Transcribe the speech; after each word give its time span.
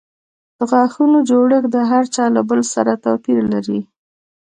د 0.57 0.59
غاښونو 0.69 1.17
جوړښت 1.29 1.69
د 1.75 1.77
هر 1.91 2.03
چا 2.15 2.25
له 2.35 2.41
بل 2.49 2.61
سره 2.73 2.91
توپیر 3.03 3.39
لري. 3.53 3.79